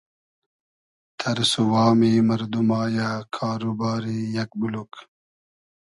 [1.19, 4.91] تئرس و وامی مئردوما یۂ کار و باری یئگ بولوگ